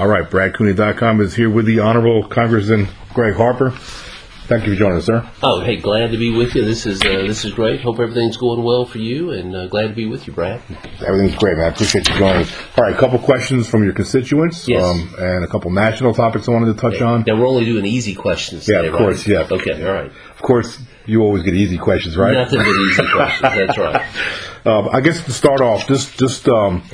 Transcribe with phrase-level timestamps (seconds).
[0.00, 3.68] All right, BradCooney.com is here with the Honorable Congressman Greg Harper.
[4.48, 5.30] Thank you for joining us, sir.
[5.42, 6.64] Oh, hey, glad to be with you.
[6.64, 7.82] This is uh, this is great.
[7.82, 10.62] Hope everything's going well for you, and uh, glad to be with you, Brad.
[11.06, 11.66] Everything's great, man.
[11.66, 12.52] I appreciate you joining us.
[12.78, 14.82] All right, a couple questions from your constituents, Yes.
[14.82, 17.24] um, and a couple national topics I wanted to touch on.
[17.26, 18.66] Now we're only doing easy questions.
[18.66, 19.50] Yeah, today, of course, right?
[19.50, 19.54] yeah.
[19.54, 20.06] Okay, all right.
[20.30, 22.32] Of course, you always get easy questions, right?
[22.32, 23.42] Nothing but easy questions.
[23.42, 24.66] That's right.
[24.66, 26.84] Um, I guess to start off, just just um,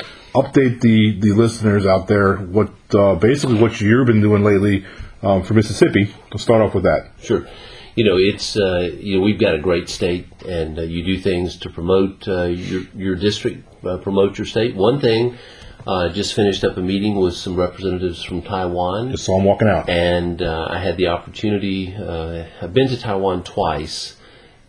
[0.43, 4.85] update the, the listeners out there what uh, basically what you've been doing lately
[5.23, 6.15] um, for Mississippi.
[6.31, 7.11] Let's start off with that.
[7.21, 7.47] Sure.
[7.95, 11.19] You know, it's uh, you know we've got a great state, and uh, you do
[11.19, 14.77] things to promote uh, your your district, uh, promote your state.
[14.77, 15.39] One thing,
[15.87, 19.13] uh, just finished up a meeting with some representatives from Taiwan.
[19.13, 19.89] Just saw him walking out.
[19.89, 21.95] and uh, I had the opportunity.
[21.95, 24.17] Uh, I've been to Taiwan twice,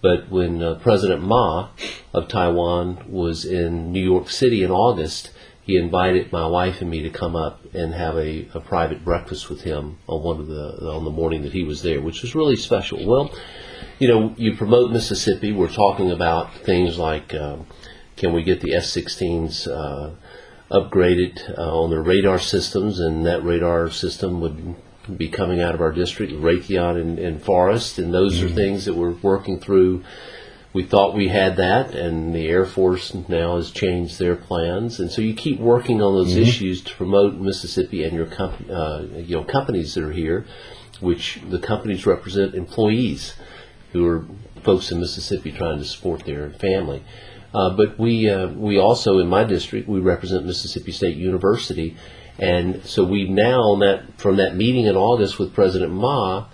[0.02, 1.70] but when uh, President Ma
[2.13, 5.31] of Taiwan was in New York City in August,
[5.67, 9.49] he invited my wife and me to come up and have a, a private breakfast
[9.49, 12.33] with him on one of the on the morning that he was there, which was
[12.33, 13.05] really special.
[13.05, 13.31] Well,
[14.00, 15.52] you know, you promote Mississippi.
[15.52, 17.67] We're talking about things like um,
[18.16, 20.11] can we get the F-16s uh,
[20.72, 24.75] upgraded uh, on their radar systems, and that radar system would
[25.17, 28.94] be coming out of our district, Raytheon and, and Forest, and those are things that
[28.94, 30.03] we're working through.
[30.73, 35.10] We thought we had that, and the Air Force now has changed their plans, and
[35.10, 39.36] so you keep working on those issues to promote Mississippi and your comp- uh, you
[39.38, 40.45] know companies that are here,
[41.00, 43.36] which the companies represent employees
[43.94, 44.26] who are
[44.64, 47.04] folks in Mississippi trying to support their family.
[47.54, 51.95] Uh, but we uh, we also in my district we represent Mississippi State University,
[52.38, 56.48] and so we now that from that meeting in August with President Ma,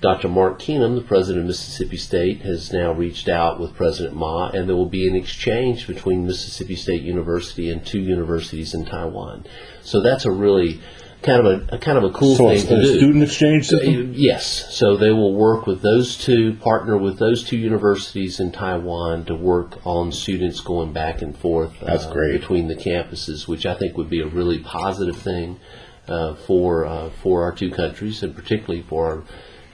[0.00, 0.28] Dr.
[0.28, 4.68] Mark Keenum, the president of Mississippi State, has now reached out with President Ma, and
[4.68, 9.44] there will be an exchange between Mississippi State University and two universities in Taiwan.
[9.82, 10.80] So that's a really
[11.22, 12.96] kind of a, a kind of a cool So thing to do.
[12.98, 14.12] student exchange system.
[14.14, 19.24] Yes, so they will work with those two, partner with those two universities in Taiwan
[19.24, 22.40] to work on students going back and forth That's uh, great.
[22.40, 25.58] between the campuses, which I think would be a really positive thing
[26.06, 29.22] uh, for uh, for our two countries, and particularly for our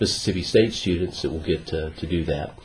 [0.01, 2.59] Mississippi State students that will get to, to do that.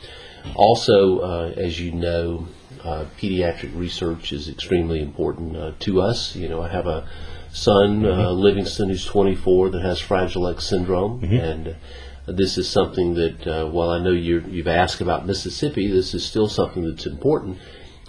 [0.54, 2.48] Also, uh, as you know,
[2.82, 6.34] uh, pediatric research is extremely important uh, to us.
[6.34, 7.08] You know, I have a
[7.52, 11.74] son, uh, Livingston, who's 24, that has Fragile X syndrome, and uh,
[12.26, 16.24] this is something that, uh, while I know you're, you've asked about Mississippi, this is
[16.24, 17.58] still something that's important.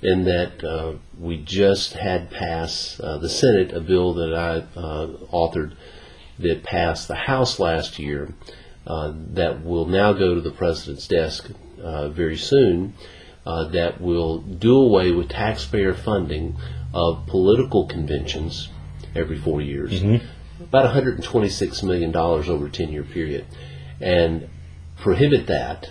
[0.04, 5.08] In that uh, we just had passed uh, the Senate a bill that I uh,
[5.32, 5.76] authored
[6.40, 8.34] that passed the House last year
[8.86, 11.50] that will now go to the president's desk
[11.82, 12.94] uh, very soon.
[13.44, 16.56] Uh, that will do away with taxpayer funding
[16.94, 18.70] of political conventions
[19.16, 20.00] every four years,
[20.60, 23.46] about 126 million dollars over a 10-year period,
[24.00, 24.48] and
[24.96, 25.90] prohibit that,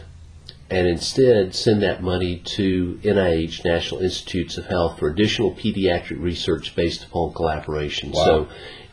[0.70, 6.76] and instead send that money to NIH, National Institutes of Health, for additional pediatric research
[6.76, 8.12] based upon collaboration.
[8.12, 8.24] Wow.
[8.24, 8.48] So,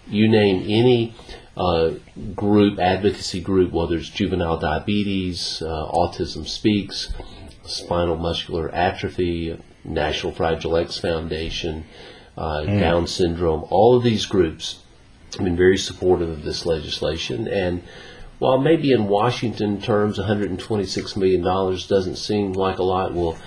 [0.07, 1.13] you name any
[1.57, 1.95] uh,
[2.35, 7.11] group, advocacy group, whether it's juvenile diabetes, uh, Autism Speaks,
[7.63, 11.85] Spinal Muscular Atrophy, National Fragile X Foundation,
[12.37, 14.83] uh, Down syndrome, all of these groups
[15.33, 17.47] have been very supportive of this legislation.
[17.47, 17.81] And
[18.37, 23.37] while maybe in Washington terms, $126 million doesn't seem like a lot, well,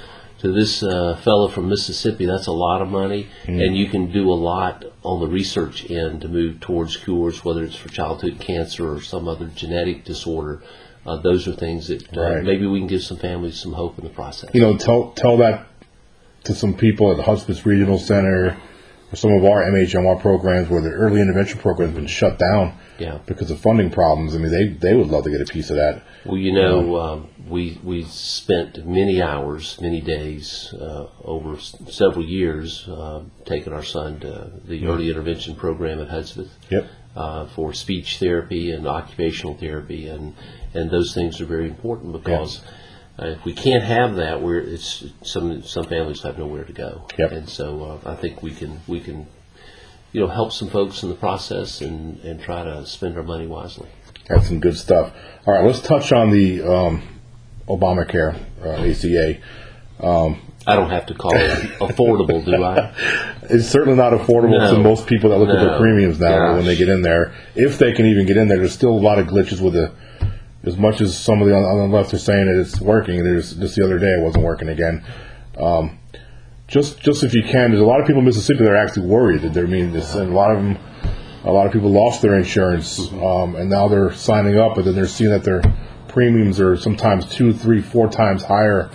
[0.40, 4.30] to this uh, fellow from Mississippi, that's a lot of money, and you can do
[4.30, 8.92] a lot on the research end to move towards cures, whether it's for childhood cancer
[8.94, 10.62] or some other genetic disorder.
[11.06, 12.44] Uh, those are things that uh, Right.
[12.44, 14.50] maybe we can give some families some hope in the process.
[14.52, 15.66] You know, tell tell that
[16.44, 18.56] to some people at the Hudspeth Regional Center
[19.12, 23.18] some of our MHMR programs where the early intervention program has been shut down Yeah.
[23.26, 24.34] because of funding problems.
[24.34, 26.02] I mean, they they would love to get a piece of that.
[26.24, 32.24] Well, you know, um, we we spent many hours, many days uh, over s- several
[32.24, 36.86] years uh, taking our son to the early intervention program at Hudspeth Yep.
[37.16, 40.34] uh, for speech therapy and occupational therapy, and
[40.74, 42.60] and those things are very important because.
[43.18, 47.06] Uh, if we can't have that, we're it's some some families have nowhere to go,
[47.18, 47.32] Yep.
[47.32, 49.26] and so uh, I think we can we can,
[50.12, 53.46] you know, help some folks in the process and and try to spend our money
[53.46, 53.88] wisely.
[54.28, 55.12] That's some good stuff.
[55.46, 57.02] All right, let's touch on the um,
[57.68, 59.40] Obamacare uh, ACA.
[60.66, 62.94] I don't have to call it affordable, do I?
[63.52, 64.74] It's certainly not affordable No.
[64.76, 67.34] to most people that look at their premiums now when they get in there.
[67.56, 69.92] If they can even get in there, there's still a lot of glitches with the.
[70.64, 73.54] As much as some of the on, the left are saying that it's working, there's
[73.54, 75.04] just the other day it wasn't working again.
[75.58, 75.98] Um,
[76.68, 79.06] just just if you can, there's a lot of people in Mississippi that are actually
[79.06, 80.78] worried that they're mean this, and a lot of them
[81.44, 84.94] a lot of people lost their insurance, um, and now they're signing up, but then
[84.94, 85.62] they're seeing that their
[86.08, 88.90] premiums are sometimes two, three, four times higher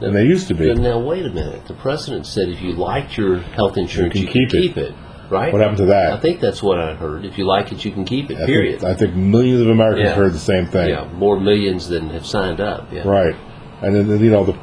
[0.00, 0.72] than they used to be.
[0.74, 1.66] Now wait a minute.
[1.66, 4.60] The president said if you liked your health insurance, you can can, keep it.
[4.60, 4.94] keep it.
[5.30, 5.52] Right?
[5.52, 6.12] What happened to that?
[6.14, 7.24] I think that's what I heard.
[7.26, 8.38] If you like it, you can keep it.
[8.38, 8.80] I period.
[8.80, 10.14] think, I think millions of Americans Yeah.
[10.14, 10.88] heard the same thing.
[10.88, 12.90] yeah, more millions than have signed up.
[12.92, 13.06] Yeah.
[13.06, 13.34] Right.
[13.82, 14.56] And then, you know, the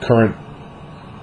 [0.00, 0.34] current,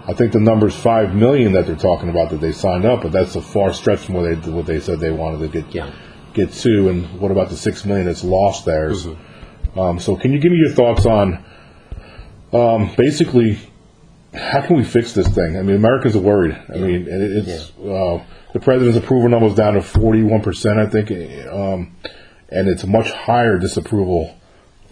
[0.07, 3.11] I think the number's 5 million that they're talking about that they signed up, but
[3.11, 5.91] that's a far stretch from what they, what they said they wanted to get, Yeah.
[6.33, 6.87] get to.
[6.89, 9.05] And what about the 6 million that's lost theirs?
[9.05, 9.79] Mm-hmm.
[9.79, 11.43] Um, so can you give me your thoughts on,
[12.53, 13.59] um, basically,
[14.33, 15.57] how can we fix this thing?
[15.57, 16.57] I mean, Americans are worried.
[16.73, 18.23] I mean, and it, it's, uh,
[18.53, 21.11] the president's approval number is down to 41%, I think,
[21.51, 21.95] um,
[22.49, 24.35] and it's much higher disapproval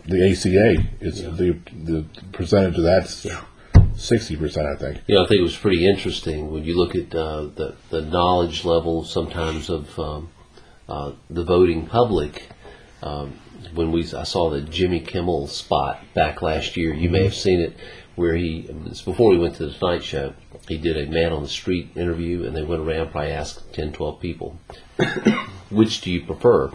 [0.07, 3.27] the ACA is the the percentage of that's
[3.95, 5.01] sixty percent, I think.
[5.07, 8.63] Yeah, I think it was pretty interesting when you look at uh, the the knowledge
[8.63, 10.29] level sometimes of um,
[10.87, 12.49] uh, the voting public.
[13.03, 13.39] Um,
[13.73, 17.59] when we I saw the Jimmy Kimmel spot back last year, you may have seen
[17.59, 17.75] it,
[18.15, 20.33] where he it's before he went to the Tonight Show.
[20.67, 23.93] He did a man on the street interview, and they went around probably asked 10,
[23.93, 24.59] 12 people,
[25.69, 26.71] which do you prefer?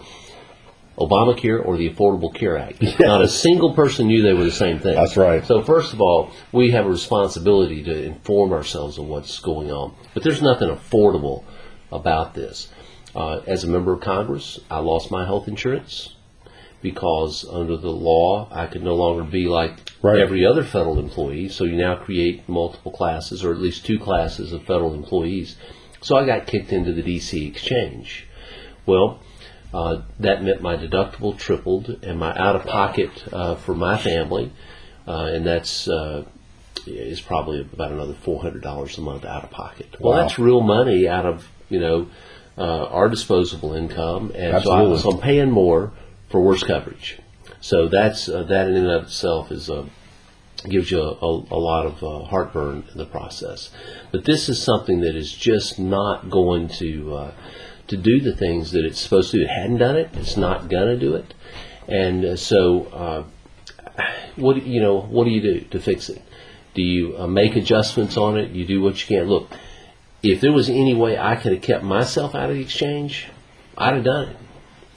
[0.99, 2.83] Obamacare or the Affordable Care Act.
[3.01, 4.95] Not a single person knew they were the same thing.
[4.95, 5.45] That's right.
[5.45, 9.95] So first of all, we have a responsibility to inform ourselves of what's going on.
[10.15, 11.45] But there's nothing affordable
[11.91, 12.71] about this.
[13.15, 16.15] Uh, as a member of Congress, I lost my health insurance
[16.83, 20.19] because under the law, I could no longer be like Right.
[20.21, 21.49] every other federal employee.
[21.49, 25.57] So you now create multiple classes, or at least two classes of federal employees.
[26.01, 28.27] So I got kicked into the DC exchange.
[28.85, 29.21] Well,
[29.73, 34.51] uh, that meant my deductible tripled and my out of pocket uh, for my family,
[35.07, 36.25] uh, and that's uh,
[36.87, 39.87] is probably about another four hundred dollars a month out of pocket.
[40.01, 40.23] Well, Wow.
[40.23, 42.09] that's real money out of you know
[42.59, 44.99] uh, our disposable income, and so, I, Absolutely.
[44.99, 45.93] so I'm paying more
[46.33, 47.19] for worse coverage.
[47.61, 49.87] So that's uh, that in and of itself is a
[50.69, 53.71] gives you a, a, a lot of uh, heartburn in the process.
[54.11, 57.35] But this is something that is just not going to uh,
[57.89, 59.43] to do the things that it's supposed to.
[59.43, 60.11] It hadn't done it.
[60.15, 61.35] It's not gonna do it.
[61.87, 63.25] And uh, so, uh,
[64.37, 66.23] what you know, what do you do to fix it?
[66.75, 68.51] Do you uh, make adjustments on it?
[68.51, 69.29] You do what you can.
[69.29, 69.51] Look,
[70.23, 73.29] if there was any way I could have kept myself out of the exchange,
[73.77, 74.37] I'd have done it.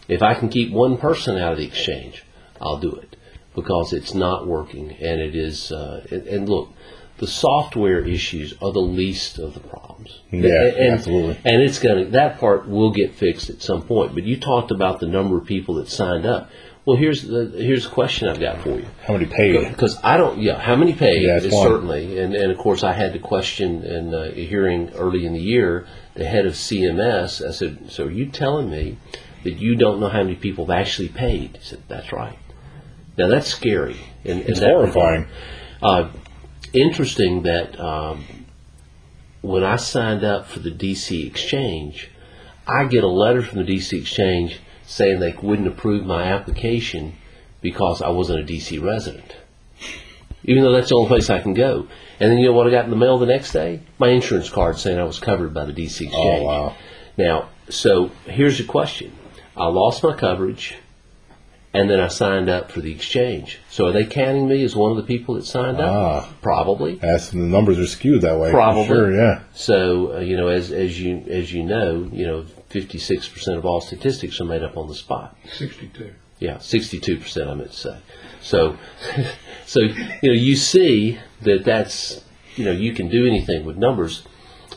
[0.07, 2.23] If I can keep one person out of the exchange,
[2.61, 3.15] I'll do it
[3.55, 5.71] because it's not working and it is.
[5.71, 6.69] Uh, and, and look,
[7.17, 10.19] the software issues are the least of the problems.
[10.31, 11.39] Yeah, and, absolutely.
[11.45, 14.13] And it's gonna that part will get fixed at some point.
[14.13, 16.49] But you talked about the number of people that signed up.
[16.85, 19.69] Well, here's the here's a question I've got for you How many paid?
[19.69, 20.39] because I don't.
[20.39, 23.83] Yeah, how many paid Yeah, is certainly, and and of course I had to question
[23.83, 27.45] in a hearing early in the year the head of CMS.
[27.45, 28.97] I said, "So are you telling me
[29.45, 32.37] that you don't know how many people have actually paid?" He said, "That's right."
[33.17, 33.97] Now that's scary.
[34.23, 35.27] And, It's horrifying.
[35.81, 36.09] Uh,
[36.73, 38.25] interesting that um,
[39.41, 42.09] when I signed up for the DC Exchange,
[42.67, 47.15] I get a letter from the DC Exchange saying they wouldn't approve my application
[47.61, 49.35] because I wasn't a DC resident.
[50.43, 51.87] Even though that's the only place I can go.
[52.19, 53.81] And then you know what I got in the mail the next day?
[53.97, 56.13] My insurance card saying I was covered by the DC Exchange.
[56.13, 56.75] Oh, wow.
[57.17, 59.14] Now, so here's the question.
[59.57, 60.75] I lost my coverage
[61.75, 63.59] and then I signed up for the exchange.
[63.69, 65.93] So are they counting me as one of the people that signed up?
[65.93, 66.33] Ah.
[66.41, 66.95] Probably.
[66.95, 68.51] That's, the numbers are skewed that way.
[68.51, 68.87] Probably.
[68.87, 69.41] Sure, yeah.
[69.53, 73.57] So uh, you know, as as you as you know, you know, fifty six percent
[73.57, 75.35] of all statistics are made up on the spot.
[75.53, 76.13] 62.
[76.39, 77.49] Yeah, sixty-two percent.
[77.49, 77.97] I meant to say.
[78.41, 78.77] So,
[79.65, 82.23] so you know, you see that that's
[82.55, 84.23] you know you can do anything with numbers.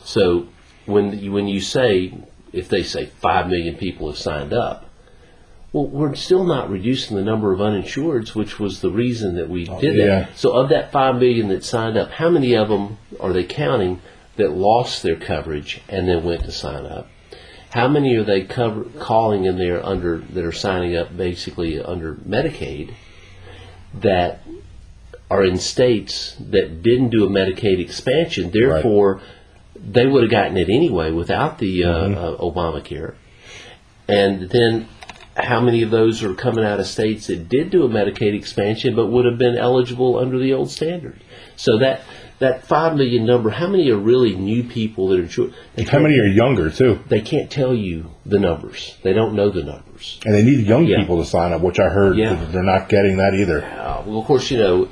[0.03, 0.47] So
[0.85, 2.13] when you, when you say
[2.53, 4.89] if they say five million people have signed up,
[5.71, 9.65] well, we're still not reducing the number of uninsureds, which was the reason that we
[9.65, 10.05] did that.
[10.05, 10.29] yeah.
[10.35, 14.01] So of that five million that signed up, how many of them are they counting
[14.37, 17.07] that lost their coverage and then went to sign up?
[17.69, 22.15] How many are they cover, calling in there under that are signing up basically under
[22.15, 22.95] Medicaid
[23.93, 24.41] that
[25.29, 28.49] are in states that didn't do a Medicaid expansion?
[28.49, 29.21] Therefore,
[29.83, 33.15] they would have gotten it anyway without the uh, uh, Obamacare.
[34.07, 34.87] And then,
[35.37, 38.95] how many of those are coming out of states that did do a Medicaid expansion
[38.95, 41.21] but would have been eligible under the old standard?
[41.55, 42.01] So that
[42.39, 45.53] that five million number, how many are really new people that are insured?
[45.89, 46.99] How many are younger, too?
[47.07, 48.97] they can't tell you the numbers.
[49.03, 50.19] They don't know the numbers.
[50.25, 50.99] And they need young Yeah.
[50.99, 52.39] people to sign up, which I heard Yeah.
[52.51, 53.63] they're not getting that either.
[53.65, 54.87] Uh, well, of course, you know,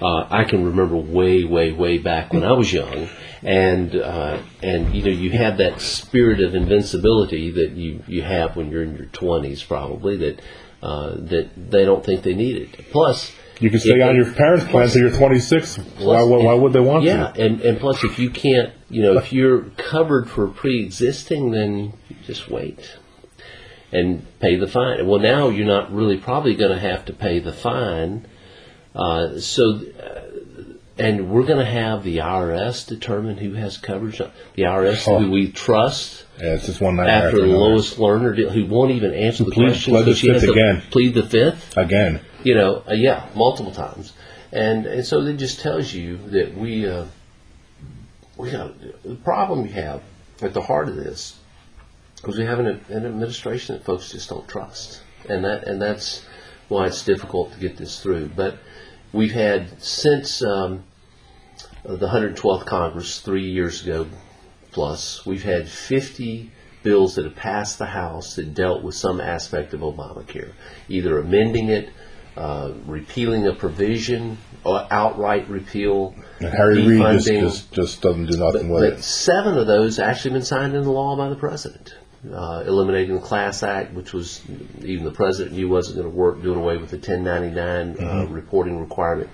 [0.00, 3.08] uh, I can remember way, way, way back when I was young,
[3.42, 8.56] and uh, and you know you have that spirit of invincibility that you you have
[8.56, 10.40] when you're in your 20s probably that
[10.82, 12.90] uh, that they don't think they need it.
[12.90, 15.76] Plus, You can stay if on your parents' plan until you're 26.
[15.98, 17.44] Why, why, why would they want yeah, to?
[17.44, 21.94] and and plus, if you can't, you know, if you're covered for pre-existing, then
[22.24, 22.96] just wait
[23.92, 25.06] and pay the fine.
[25.06, 28.26] Well, now you're not really probably going to have to pay the fine.
[28.94, 29.80] Uh, so,
[30.98, 34.18] and we're going to have the IRS determine who has coverage.
[34.18, 34.30] The
[34.62, 35.18] IRS, Oh.
[35.20, 37.58] who we trust, Yeah, it's just one night after the another.
[37.58, 40.82] Lois Lerner, deal- who won't even answer the Plead- question, plead the fifth again.
[40.90, 42.20] plead the fifth Again.
[42.42, 44.12] you know, uh, yeah, multiple times,
[44.52, 47.04] and and so it just tells you that we uh,
[48.36, 50.02] we got the problem we have
[50.42, 51.36] at the heart of this
[52.16, 56.22] because we have an, an administration that folks just don't trust, and that and that's
[56.68, 58.30] why it's difficult to get this through.
[58.34, 58.56] But
[59.12, 60.84] we've had since um,
[61.84, 64.06] the 112th Congress three years ago
[64.72, 66.50] plus, we've had 50
[66.82, 70.52] bills that have passed the House that dealt with some aspect of Obamacare,
[70.88, 71.90] either amending it,
[72.36, 78.38] uh, repealing a provision, or outright repeal, And Harry Reid just, just, just doesn't do
[78.38, 79.02] nothing with But it.
[79.02, 81.94] seven of those actually been signed into law by the president.
[82.30, 84.42] Uh, eliminating the Class Act, which was
[84.82, 88.78] even the president knew wasn't going to work, doing away with the 1099 uh, reporting
[88.78, 89.28] requirement.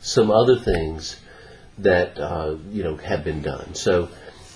[0.00, 1.18] Some other things
[1.78, 3.74] that uh, you know have been done.
[3.74, 4.10] So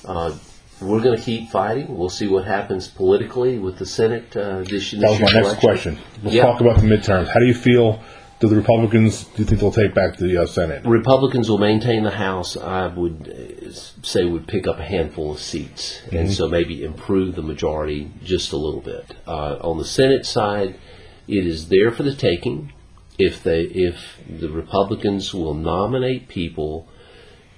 [0.05, 0.37] uh,
[0.83, 1.97] we're going to keep fighting.
[1.97, 5.47] We'll see what happens politically with the Senate uh, this, this That was my year's
[5.47, 5.99] next question.
[6.23, 6.43] Let's Yeah.
[6.43, 7.29] talk about the midterms.
[7.29, 8.01] How do you feel?
[8.41, 10.85] Do the Republicans, do you think they'll take back the uh, Senate?
[10.87, 12.57] Republicans will maintain the House.
[12.57, 17.35] I would uh, say would pick up a handful of seats, and so maybe improve
[17.35, 19.17] the majority just a little bit.
[19.27, 20.79] Uh, on the Senate side,
[21.27, 22.73] it is there for the taking.
[23.19, 26.87] If they, if the Republicans will nominate people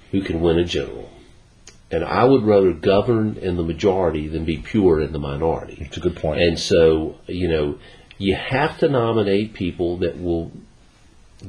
[0.09, 1.11] who can win a general,
[1.91, 5.77] and I would rather govern in the majority than be pure in the minority.
[5.79, 6.41] It's a good point.
[6.41, 7.77] And so, you know,
[8.17, 10.51] you have to nominate people that will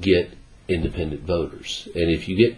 [0.00, 0.36] get
[0.68, 1.88] independent voters.
[1.94, 2.56] And if you get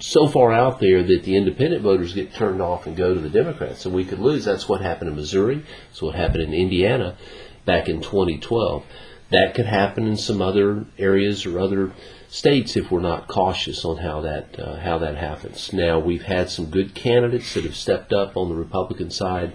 [0.00, 3.30] so far out there that the independent voters get turned off and go to the
[3.30, 4.44] Democrats, and we could lose.
[4.44, 5.64] That's what happened in Missouri.
[5.88, 7.16] That's what happened in Indiana
[7.64, 8.84] back in 2012.
[9.30, 11.92] That could happen in some other areas or other
[12.28, 15.72] states if we're not cautious on how that uh, how that happens.
[15.72, 19.52] Now we've had some good candidates that have stepped up on the Republican side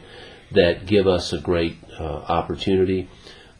[0.52, 3.10] that give us a great uh, opportunity.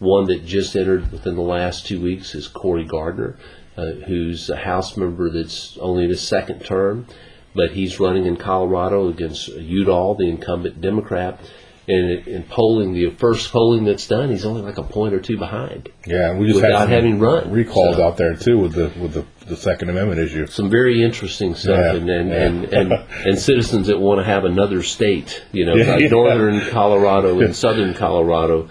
[0.04, 3.38] One that just entered within the last two weeks is Cory Gardner,
[3.78, 7.08] uh, who's a House member that's only in his second term,
[7.56, 11.40] but he's running in Colorado against Udall, the incumbent Democrat.
[11.86, 15.38] And in polling, the first polling that's done, he's only like a point or two
[15.38, 15.90] behind.
[16.08, 18.08] yeah, and we just without having run, recalls so.
[18.08, 20.48] out there too with the with the, the Second Amendment issue.
[20.48, 22.46] Some very interesting stuff, Yeah, and and, yeah.
[22.46, 22.94] and, and
[23.26, 27.54] and citizens that want to have another state, you know, Yeah, like northern Colorado and
[27.66, 28.70] southern Colorado,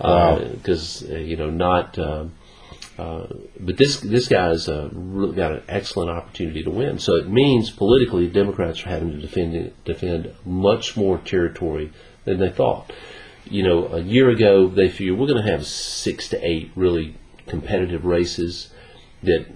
[0.00, 0.38] Wow.
[0.38, 1.98] because uh, you know not.
[1.98, 2.26] Uh,
[2.98, 3.26] uh,
[3.58, 6.98] but this this guy's uh, really got an excellent opportunity to win.
[6.98, 11.92] So it means politically, Democrats are having to defend defend much more territory
[12.24, 12.92] than they thought.
[13.46, 17.16] You know, a year ago they figured we're going to have six to eight really
[17.46, 18.70] competitive races
[19.22, 19.46] that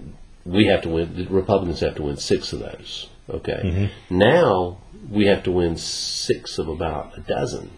[0.43, 1.15] we have to win.
[1.15, 3.09] The Republicans have to win six of those.
[3.29, 3.91] Okay.
[4.09, 7.71] Now we have to win six of about a dozen.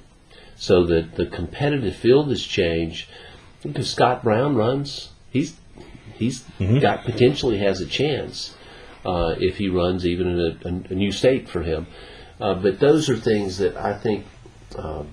[0.58, 3.08] So that the competitive field has changed.
[3.62, 5.56] Because Scott Brown runs, he's
[6.16, 6.44] he's
[6.82, 8.56] got potentially has a chance
[9.06, 11.88] uh, if he runs even in a, a, a new state for him.
[12.40, 14.26] Uh, but those are things that I think
[14.76, 15.10] um,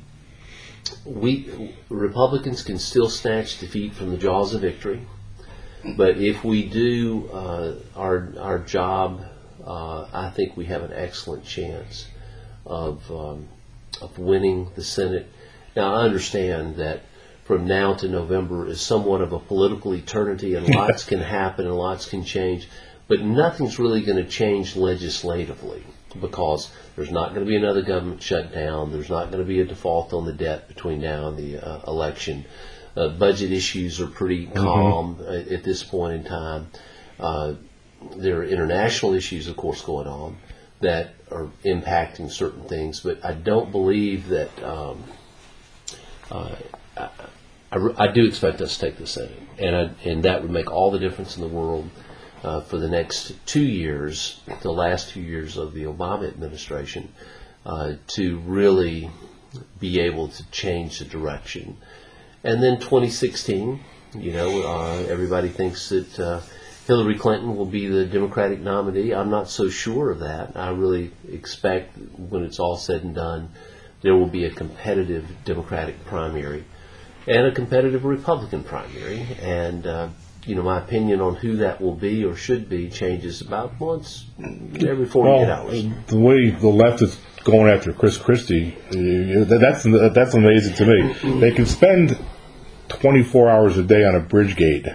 [1.05, 5.07] we Republicans can still snatch defeat from the jaws of victory.
[5.97, 9.25] But if we do uh, our our job,
[9.65, 12.07] uh, I think we have an excellent chance
[12.67, 13.49] of um,
[14.03, 15.27] of winning the Senate.
[15.77, 17.03] Now I understand that
[17.45, 21.77] from now to November is somewhat of a political eternity, and lots can happen and
[21.77, 22.69] lots can change.
[23.07, 25.85] But nothing's really going to change legislatively
[26.21, 28.93] because there's not going to be another government shutdown.
[28.93, 31.81] There's not going to be a default on the debt between now and the uh,
[31.87, 32.47] election.
[32.97, 36.69] Uh, budget issues are pretty calm uh, at this point in time.
[37.19, 37.55] Uh,
[38.17, 40.37] there are international issues, of course, going on
[40.81, 44.63] that are impacting certain things, but I don't believe that.
[44.63, 45.05] Um,
[46.31, 46.55] uh,
[46.97, 47.09] I,
[47.73, 50.71] I, I do expect us to take the Senate, and I, and that would make
[50.71, 51.91] all the difference in the world
[52.43, 57.13] uh, for the next two years, the last two years of the Obama administration,
[57.67, 59.11] uh, to really
[59.81, 61.77] be able to change the direction.
[62.43, 63.81] And then 2016,
[64.19, 66.41] you know, uh, everybody thinks that uh,
[66.87, 69.13] Hillary Clinton will be the Democratic nominee.
[69.13, 70.53] I'm not so sure of that.
[70.57, 73.51] I really expect when it's all said and done,
[74.03, 76.65] there will be a competitive Democratic primary
[77.27, 79.27] and a competitive Republican primary.
[79.41, 80.09] And, uh,
[80.47, 84.27] you know, my opinion on who that will be or should be changes about once
[84.39, 85.85] every 48 Well, hours.
[86.09, 91.41] the way the left is going after Chris Christie, uh, that's that's amazing to me.
[91.41, 92.19] They can spend
[92.91, 94.87] 24 hours a day on a bridge gate,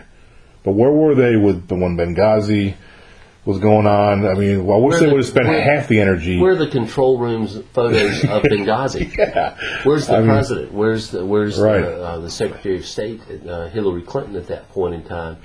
[0.70, 2.76] but where were they with the one Benghazi
[3.44, 4.24] was going on?
[4.28, 6.40] I mean, well, I wish Where they the- would have spent where- half the energy.
[6.40, 9.18] Where are the control rooms photos of Benghazi?
[9.18, 10.72] yeah, Where's the I mean- president?
[10.72, 11.82] Where's the where's Right.
[11.82, 15.38] the, uh, the Secretary of State, uh, Hillary Clinton, at that point in time?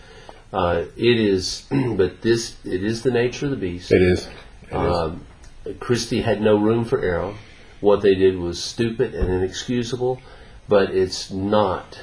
[0.53, 1.63] Uh, it is,
[1.97, 3.91] but this it is the nature of the beast.
[3.93, 4.27] it is.
[4.27, 4.31] It
[4.69, 4.75] is.
[4.75, 5.25] Um,
[5.81, 7.33] Christie had no room for error.
[7.81, 10.21] What they did was stupid and inexcusable,
[10.69, 11.99] but it's not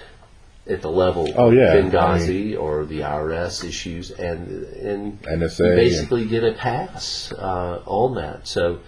[0.68, 6.26] at the level Oh, of yeah, Benghazi or the IRS issues, and and NSA basically
[6.26, 8.48] get a pass uh, on that.
[8.48, 8.80] So,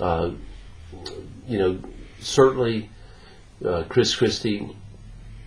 [0.00, 0.30] uh,
[1.46, 1.78] you know,
[2.20, 2.90] certainly
[3.64, 4.76] uh, Chris Christie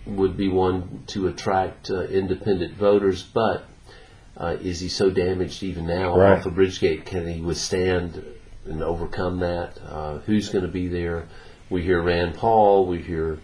[0.06, 3.64] would be one to attract uh, independent voters, but
[4.36, 6.38] uh, is he so damaged even now Right.
[6.38, 7.04] off of Bridgegate?
[7.04, 8.24] Can he withstand
[8.64, 9.78] and overcome that?
[9.86, 11.28] Uh, who's going to be there?
[11.68, 12.86] We hear Rand Paul.
[12.86, 13.38] We hear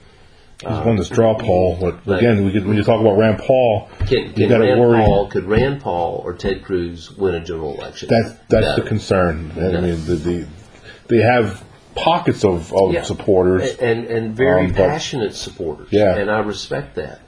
[0.60, 3.90] He's won the straw poll, but again, we could, when you talk about Rand Paul,
[4.06, 5.04] can, you can got to Rand worry.
[5.04, 8.08] Paul could Rand Paul or Ted Cruz win a general election?
[8.08, 8.76] That's that's No.
[8.76, 9.52] the concern.
[9.54, 10.46] I mean, the, the
[11.08, 11.62] they have
[11.94, 13.02] pockets of, of Yeah.
[13.02, 13.76] supporters.
[13.76, 15.88] and and very Um, but- passionate supporters.
[15.90, 16.16] Yeah.
[16.16, 17.20] and I respect that.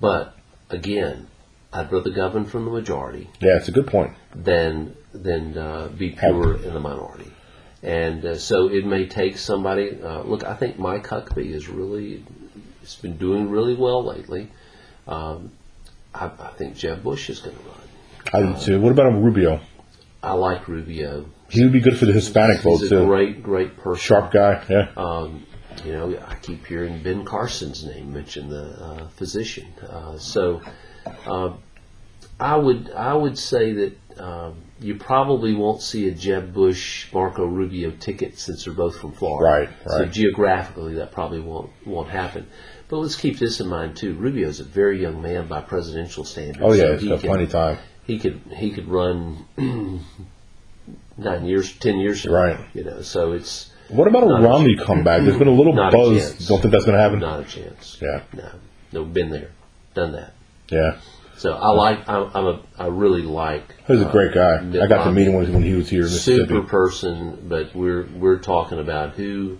[0.00, 0.34] But
[0.68, 1.28] again,
[1.72, 4.10] I'd rather govern from the majority Yeah, it's a good point.
[4.34, 7.30] than than uh, be pure in the minority.
[7.84, 10.00] And uh, so it may take somebody.
[10.02, 12.24] Uh, look, I think Mike Huckabee is really,
[12.82, 14.48] has been doing really well lately.
[15.08, 15.52] Um,
[16.14, 17.78] I, I think Jeb Bush is going to run.
[18.32, 18.80] I do too.
[18.80, 19.60] What about Rubio?
[20.22, 21.26] I like Rubio.
[21.48, 23.06] He would be good for the Hispanic vote He's a too.
[23.06, 24.00] great, great person.
[24.00, 24.64] Sharp guy.
[24.68, 24.88] Yeah.
[24.96, 25.44] Um,
[25.84, 29.66] you know, I keep hearing Ben Carson's name mentioned, the uh, physician.
[29.88, 30.60] Uh, so,
[31.26, 31.54] uh,
[32.38, 37.44] I would I would say that um, you probably won't see a Jeb Bush Marco
[37.44, 39.66] Rubio ticket since they're both from Florida.
[39.66, 42.46] Right, So geographically, that probably won't won't happen.
[42.92, 44.12] But let's keep this in mind too.
[44.12, 46.58] Rubio is a very young man by presidential standards.
[46.60, 47.78] oh yeah, So he's he got plenty of time.
[48.04, 49.46] He could he could run
[51.16, 52.26] nine years, ten years.
[52.26, 52.60] Right.
[52.74, 55.22] You know, so it's What about a Not a- Romney comeback?
[55.22, 56.20] There's been a little Not a buzz.
[56.20, 56.46] chance.
[56.48, 57.20] Don't think that's going to happen.
[57.20, 57.96] Not a chance.
[57.98, 58.24] Yeah.
[58.34, 58.50] No.
[58.92, 59.52] No, been there,
[59.94, 60.34] done that.
[60.68, 60.98] Yeah.
[61.38, 62.06] So I like.
[62.06, 62.60] I'm, I'm a.
[62.78, 63.74] I really like.
[63.86, 64.60] He's a great guy.
[64.60, 68.38] Mitt I got to meet him when, he was here super person, but we're we're
[68.38, 69.58] talking about who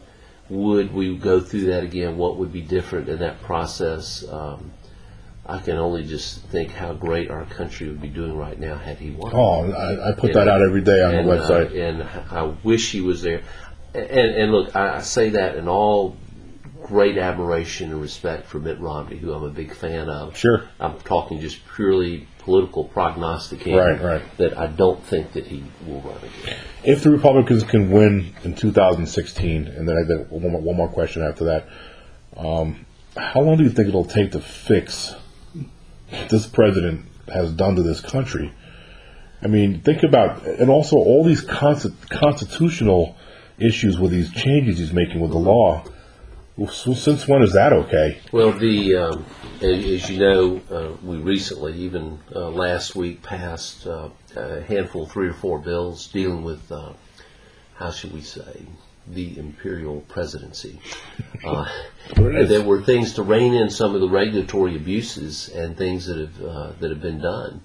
[0.53, 2.19] would we go through that again?
[2.19, 4.23] What would be different in that process?
[4.29, 4.73] Um,
[5.47, 8.99] I can only just think how great our country would be doing right now had
[8.99, 9.33] he won.
[9.35, 10.45] Oh, I, I put Yeah.
[10.45, 11.73] that out every day on and, the website.
[11.73, 13.43] Uh, and I wish he was there.
[13.95, 16.17] And, and look, I, I say that in all
[16.83, 20.37] great admiration and respect for Mitt Romney, who I'm a big fan of.
[20.37, 20.69] Sure.
[20.79, 23.77] I'm talking just purely political prognosticating.
[23.77, 24.37] Right, right.
[24.39, 26.59] That I don't think that he will run again.
[26.85, 30.89] if the Republicans can win in 2016, and then I got one more, one more
[30.89, 31.69] question after that,
[32.37, 35.15] um, how long do you think it'll take to fix
[36.11, 38.53] what this president has done to this country?
[39.43, 43.17] I mean, think about, and also all these consti- constitutional
[43.59, 45.85] issues with these changes he's making with the law.
[46.57, 48.21] Well, so Since when is that okay?
[48.31, 49.27] Well, the um,
[49.63, 55.29] as, you know, uh, we recently, even uh, last week, passed uh, a handful, three
[55.29, 56.93] or four bills dealing with uh,
[57.77, 58.67] how should we say
[59.09, 60.81] the imperial presidency.
[61.45, 61.69] Uh,
[62.15, 62.49] There it is.
[62.49, 66.41] there were things to rein in some of the regulatory abuses and things that have
[66.41, 67.61] uh, that have been done.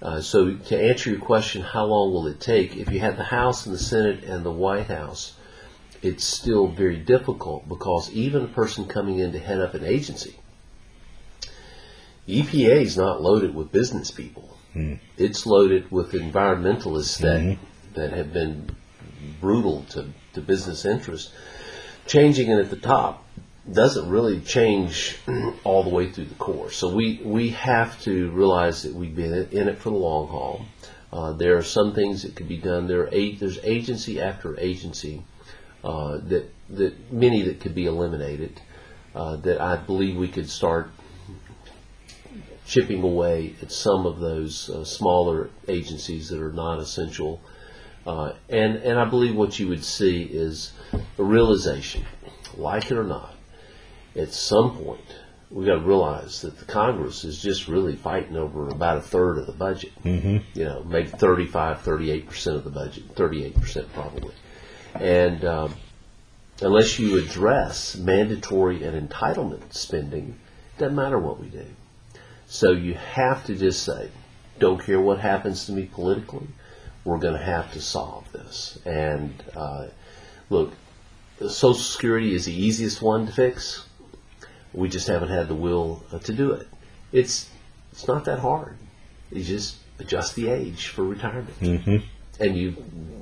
[0.00, 2.74] Uh, so, to answer your question, how long will it take?
[2.78, 5.34] If you had the House and the Senate and the White House,
[6.02, 10.36] it's still very difficult because even a person coming in to head up an agency,
[12.26, 14.56] EPA is not loaded with business people.
[15.16, 17.58] It's loaded with environmentalists that
[17.94, 18.70] that have been
[19.40, 21.32] brutal to, to business interests.
[22.06, 23.24] Changing it at the top
[23.70, 25.18] doesn't really change
[25.64, 26.70] all the way through the core.
[26.70, 30.66] So we, we have to realize that we've been in it for the long haul.
[31.12, 32.86] Uh, there are some things that could be done.
[32.86, 35.24] There are eight, there's agency after agency
[35.88, 38.60] uh, that that many that could be eliminated.
[39.14, 40.90] Uh, that I believe we could start
[42.66, 47.40] chipping away at some of those uh, smaller agencies that are not essential.
[48.06, 50.72] Uh, and, and I believe what you would see is
[51.18, 52.04] a realization,
[52.56, 53.34] like it or not,
[54.14, 55.00] at some point
[55.50, 59.38] we got to realize that the Congress is just really fighting over about a third
[59.38, 59.92] of the budget.
[60.04, 60.58] Mm-hmm.
[60.58, 64.34] You know, maybe 35, 38 percent of the budget, 38 percent probably.
[64.94, 65.74] And um,
[66.60, 70.38] unless you address mandatory and entitlement spending,
[70.76, 71.66] it doesn't matter what we do.
[72.46, 74.10] So you have to just say,
[74.58, 76.46] don't care what happens to me politically,
[77.04, 78.78] we're going to have to solve this.
[78.84, 79.86] And uh,
[80.50, 80.72] look,
[81.40, 83.86] Social Security is the easiest one to fix.
[84.72, 86.66] We just haven't had the will uh, to do it.
[87.12, 87.48] It's
[87.92, 88.76] it's not that hard.
[89.30, 91.96] You just adjust the age for retirement, Mm-hmm.
[92.40, 92.76] and you,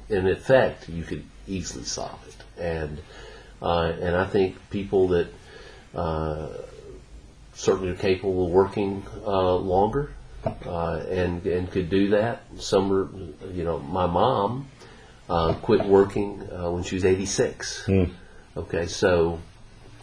[0.08, 2.62] in effect, you could easily solve it.
[2.62, 3.02] And
[3.62, 5.28] uh, and I think people that
[5.94, 6.48] uh,
[7.54, 10.12] certainly are capable of working uh, longer
[10.64, 12.42] uh, and and could do that.
[12.58, 13.08] Some are,
[13.52, 14.68] you know, my mom
[15.28, 17.88] uh, quit working uh, when she was 86.
[18.56, 19.40] Okay, so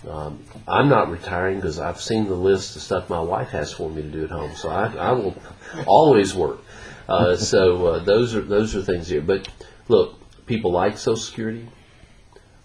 [0.10, 3.90] um, I'm not retiring because I've seen the list of stuff my wife has for
[3.90, 4.56] me to do at home.
[4.56, 5.36] So I, I will
[5.88, 6.60] always work.
[7.08, 9.22] Uh, so uh, those are those are things here.
[9.22, 9.48] But
[9.88, 11.68] look, people like Social Security,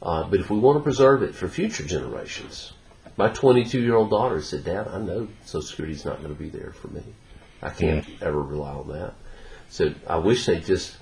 [0.03, 2.73] uh, but if we want to preserve it for future generations,
[3.17, 6.41] my 22 year old daughter said, "Dad, I know Social Security is not going to
[6.41, 7.03] be there for me.
[7.63, 9.15] I can't ever rely on that."
[9.71, 10.97] So I wish they'd just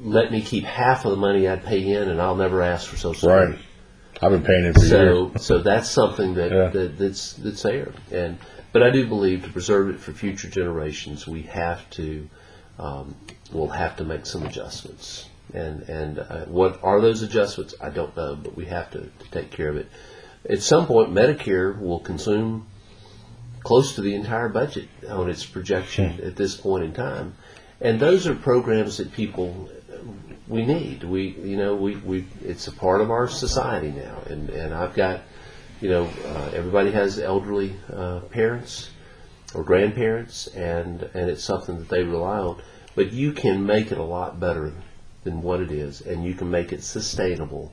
[0.00, 2.96] let me keep half of the money I'd pay in, and I'll never ask for
[2.96, 3.52] Social Security.
[3.52, 3.62] Right.
[4.22, 5.44] I've been paying it for So, years.
[5.44, 6.68] so that's something that, Yeah.
[6.68, 8.38] that that's that's there, and
[8.72, 12.28] but I do believe to preserve it for future generations, we have to
[12.78, 13.14] um,
[13.52, 17.74] we'll have to make some adjustments, and and uh, what are those adjustments?
[17.80, 19.88] I don't know, but we have to, to take care of it.
[20.48, 22.66] At some point, Medicare will consume
[23.62, 27.34] close to the entire budget on its projection at this point in time,
[27.80, 29.68] and those are programs that people
[30.48, 31.02] we need.
[31.02, 34.18] We, you know, we, we, it's a part of our society now.
[34.26, 35.22] And, and I've got,
[35.80, 38.90] you know, uh, everybody has elderly uh, parents
[39.54, 42.62] or grandparents, and, and it's something that they rely on.
[42.94, 44.72] But you can make it a lot better
[45.26, 47.72] than what it is, and you can make it sustainable.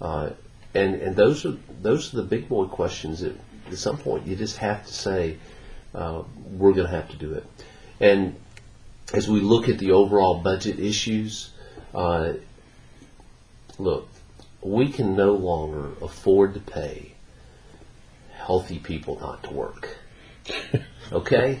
[0.00, 0.30] Uh,
[0.72, 4.36] and, and those are those are the big boy questions that at some point you
[4.36, 5.36] just have to say
[5.94, 7.44] uh, we're going to have to do it.
[8.00, 8.36] And
[9.12, 11.50] as we look at the overall budget issues,
[11.94, 12.34] uh,
[13.78, 14.08] look,
[14.62, 17.12] we can no longer afford to pay
[18.36, 19.96] healthy people not to work.
[21.12, 21.60] Okay?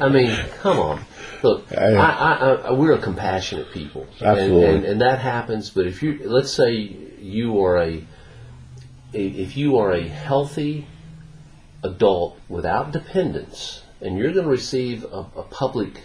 [0.00, 1.04] I mean, come on.
[1.42, 4.64] Look, I, I- I, we're a compassionate people, Absolutely.
[4.64, 5.70] and, and, and that happens.
[5.70, 6.72] But if you, let's say,
[7.20, 8.04] you are a,
[9.12, 10.86] if you are a healthy
[11.82, 16.00] adult without dependence, and you're going to receive a, a public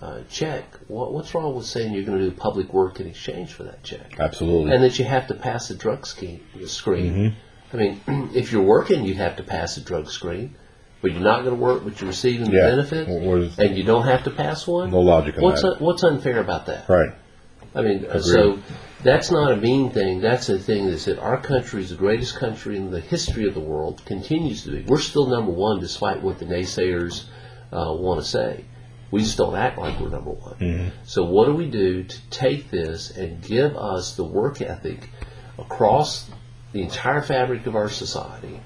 [0.00, 3.52] uh, check, what, what's wrong with saying you're going to do public work in exchange
[3.52, 4.18] for that check?
[4.18, 4.72] Absolutely.
[4.72, 7.36] And that you have to pass a drug scheme, screen.
[7.72, 8.00] I mean,
[8.34, 10.56] if you're working, you'd have to pass a drug screen,
[11.04, 12.70] but you're not going to work, but you're receiving the Yeah.
[12.70, 14.90] benefit, What- what is- and you don't have to pass one.
[14.90, 15.72] No logic in What's that.
[15.72, 16.88] un- what's unfair about that?
[16.88, 17.10] right.
[17.74, 18.58] I mean, uh, so
[19.02, 20.22] that's not a mean thing.
[20.22, 23.52] That's a thing that said our country is the greatest country in the history of
[23.52, 24.84] the world, continues to be.
[24.88, 27.24] We're still number one despite what the naysayers
[27.70, 28.64] uh, want to say.
[29.10, 30.90] We just don't act like we're number one.
[31.04, 35.10] So, what do we do to take this and give us the work ethic
[35.58, 36.30] across
[36.72, 38.58] the entire fabric of our society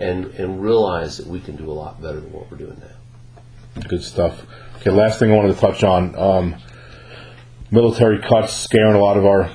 [0.00, 3.82] and, and realize that we can do a lot better than what we're doing now?
[3.88, 4.44] Good stuff.
[4.78, 6.14] Okay, last thing I wanted to touch on.
[6.16, 6.56] Um,
[7.70, 9.50] military cuts scaring a lot of our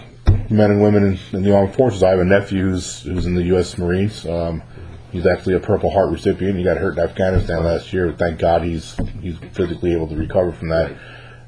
[0.49, 2.03] men and women in, in the armed forces.
[2.03, 3.77] I have a nephew who's, who's in the U.S.
[3.77, 4.25] Marines.
[4.25, 4.61] Um,
[5.11, 6.57] he's actually a Purple Heart recipient.
[6.57, 8.11] He got hurt in Afghanistan last year.
[8.13, 10.95] Thank God he's he's physically able to recover from that.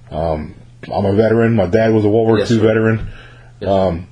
[0.09, 0.55] Um,
[0.91, 1.55] I'm a veteran.
[1.55, 2.63] My dad was a World War Yes, II sir.
[2.67, 3.07] veteran.
[3.59, 3.69] Yes.
[3.69, 4.07] Um,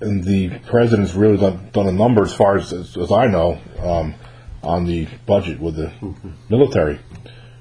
[0.00, 3.58] and the president's really done, done a number, as far as, as, as I know,
[3.78, 4.14] um,
[4.62, 5.92] on the budget with the
[6.48, 7.00] military.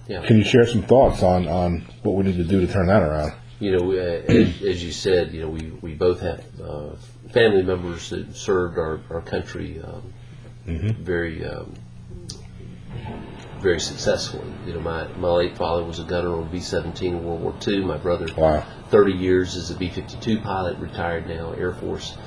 [0.08, 0.26] Yeah.
[0.26, 3.02] Can you share some thoughts on, on what we need to do to turn that
[3.02, 3.34] around?
[3.60, 6.96] you know, uh, as, as you said, you know, we, we both have uh,
[7.32, 10.14] family members that served our, our country um,
[10.66, 11.74] very um,
[13.60, 14.52] very successfully.
[14.66, 17.86] You know, my, my late father was a gunner on B-17 in World War II.
[17.86, 18.66] My brother, Wow.
[18.90, 22.18] 30 years as a B-52 pilot, retired now, Air Force.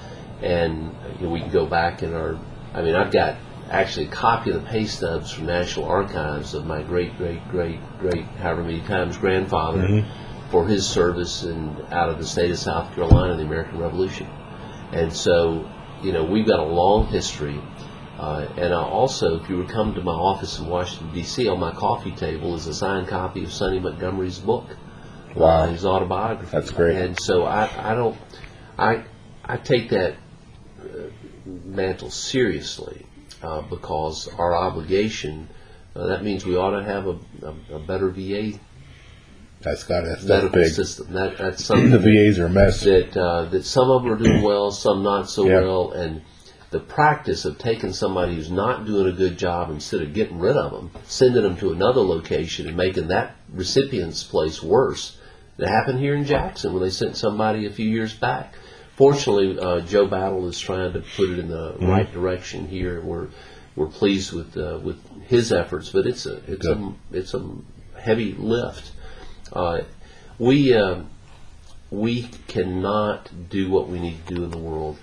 [0.42, 2.38] And you know, we can go back in our,
[2.74, 3.36] I mean, I've got
[3.70, 7.78] actually a copy of the pay stubs from National Archives of my great, great, great,
[7.98, 10.50] great, however many times grandfather mm-hmm.
[10.50, 14.26] for his service in, out of the state of South Carolina in the American Revolution.
[14.92, 15.68] And so,
[16.02, 17.60] you know, we've got a long history.
[18.18, 21.60] Uh, and I also, if you would come to my office in Washington, D.C., on
[21.60, 24.66] my coffee table is a signed copy of Sonny Montgomery's book,
[25.36, 25.46] Wow.
[25.46, 26.50] uh, his autobiography.
[26.50, 26.96] That's great.
[26.96, 28.16] And so I, I don't,
[28.76, 29.04] I,
[29.44, 30.14] I take that
[30.80, 30.84] uh,
[31.46, 33.06] mantle seriously.
[33.42, 35.48] uh, because our obligation.
[35.94, 38.58] Uh, that means we ought to have a, a, a better VA
[39.62, 40.72] That's got that's, medical big.
[40.72, 41.12] system.
[41.12, 42.82] That, that's The VAs are a mess.
[42.82, 45.60] that uh, that some of them are doing well, some not so Yeah.
[45.60, 46.22] well, and
[46.70, 50.56] the practice of taking somebody who's not doing a good job instead of getting rid
[50.56, 55.16] of them, sending them to another location and making that recipient's place worse.
[55.56, 58.54] It happened here in Jackson when they sent somebody a few years back.
[58.96, 63.00] Fortunately, uh, Joe Battle is trying to put it in the right direction here.
[63.00, 63.28] We're
[63.74, 67.48] we're pleased with uh, with his efforts, but it's a it's a it's a
[67.96, 68.90] heavy lift.
[69.52, 69.80] Uh,
[70.38, 71.02] we uh,
[71.90, 74.98] we cannot do what we need to do in the world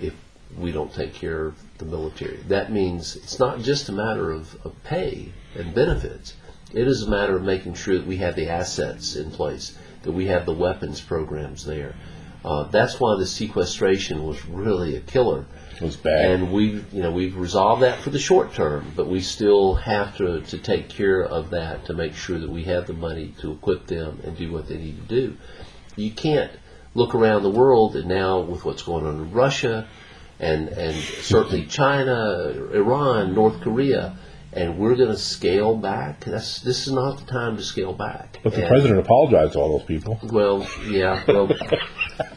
[0.00, 0.14] if
[0.58, 2.38] we don't take care of the military.
[2.48, 6.34] That means it's not just a matter of, of pay and benefits.
[6.72, 10.12] It is a matter of making sure that we have the assets in place, that
[10.12, 11.94] we have the weapons programs there.
[12.44, 15.44] Uh, that's why the sequestration was really a killer.
[15.76, 16.30] It was bad.
[16.30, 20.16] And we've, you know, we've resolved that for the short term, but we still have
[20.18, 23.52] to, to take care of that to make sure that we have the money to
[23.52, 25.36] equip them and do what they need to do.
[25.96, 26.52] You can't
[26.94, 29.86] look around the world and now with what's going on in Russia
[30.40, 34.16] and, and certainly China, Iran, North Korea,
[34.52, 36.24] and we're going to scale back.
[36.24, 38.38] That's, this is not the time to scale back.
[38.42, 40.18] but the And- president apologized to all those people.
[40.24, 41.22] well, yeah.
[41.28, 41.48] Well,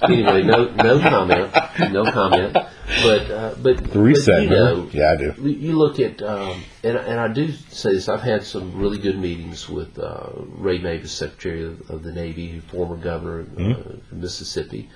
[0.03, 1.51] anyway, no, no comment,
[1.91, 2.53] no comment.
[2.53, 5.33] But, uh, but The reset, But, you know, Yeah, I do.
[5.41, 8.07] you- You look at, um, and and I do say this.
[8.09, 12.59] I've had some really good meetings with uh, Ray Mabus, Secretary of, of the Navy,
[12.59, 13.89] former governor of Mm-hmm.
[13.89, 14.89] uh, Mississippi.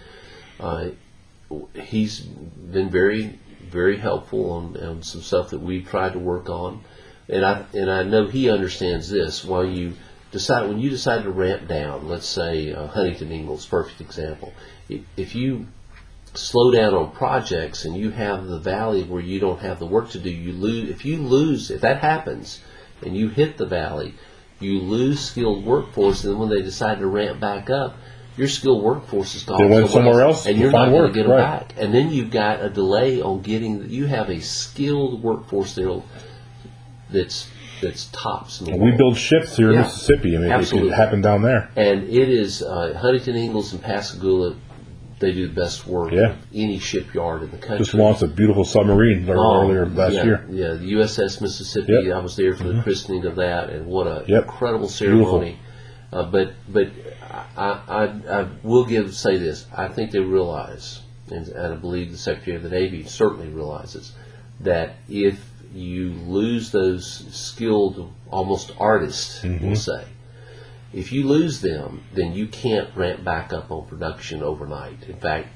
[1.73, 6.83] He's been very, very helpful on, on some stuff that we've tried to work on,
[7.29, 9.45] and I and I know he understands this.
[9.45, 9.93] While you
[10.31, 14.53] decide when you decide to ramp down, let's say uh, Huntington Ingalls, perfect example.
[14.89, 15.67] If, if you
[16.33, 20.09] slow down on projects and you have the valley where you don't have the work
[20.11, 20.89] to do, you lose.
[20.89, 22.61] If you lose, if that happens,
[23.01, 24.13] and you hit the valley,
[24.59, 26.23] you lose skilled workforce.
[26.23, 27.97] And then when they decide to ramp back up,
[28.37, 29.61] your skilled workforce is gone.
[29.61, 31.67] They went somewhere else, and you're not going to get them right.
[31.67, 31.73] back.
[31.77, 33.89] And then you've got a delay on getting.
[33.89, 35.89] You have a skilled workforce there
[37.09, 37.49] that's
[37.81, 38.59] that's tops.
[38.61, 38.97] In the We world.
[38.97, 40.35] build ships here in Mississippi.
[40.35, 40.89] I mean, Absolutely.
[40.89, 41.69] it could happen down there.
[41.75, 44.55] And it is uh, Huntington Ingalls and Pascagoula.
[45.19, 46.31] They do the best work Yeah.
[46.33, 47.79] of any shipyard in the country.
[47.79, 50.45] Just launched a beautiful submarine Oh, earlier last yeah, year.
[50.51, 51.93] Yeah, the USS Mississippi.
[51.93, 52.03] Yep.
[52.03, 52.13] Mm-hmm.
[52.13, 54.43] I was there for the christening of that, and what a Yep.
[54.43, 55.57] incredible ceremony.
[56.13, 56.87] Uh, but but
[57.29, 59.65] I, I I will give say this.
[59.75, 64.13] I think they realize, and, and I believe the Secretary of the Navy certainly realizes
[64.61, 69.65] that if you lose those skilled, almost artists, Mm-hmm.
[69.65, 70.05] we'll say,
[70.93, 75.03] if you lose them, then you can't ramp back up on production overnight.
[75.09, 75.49] In fact,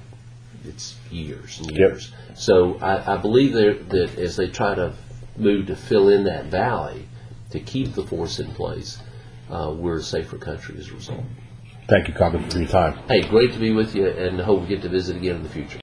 [0.66, 1.78] it's years and Yep.
[1.80, 2.12] years.
[2.36, 4.94] So I, I believe that as they try to
[5.38, 7.08] move to fill in that valley
[7.52, 9.00] to keep the force in place,
[9.50, 11.24] uh, we're a safer country as a result.
[11.92, 12.98] Thank you, Congress, for your time.
[13.10, 15.50] Hey, great to be with you, and hope we get to visit again in the
[15.50, 15.78] future.